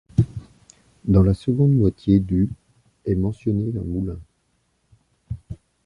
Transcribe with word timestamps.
Dans 1.05 1.21
la 1.21 1.35
seconde 1.35 1.73
moitié 1.73 2.19
du 2.19 2.49
est 3.05 3.13
mentionné 3.13 3.71
un 3.77 3.83
moulin. 3.83 4.19